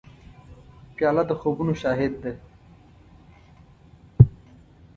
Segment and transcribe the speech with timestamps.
[0.95, 2.31] پیاله د خوبونو شاهد ده.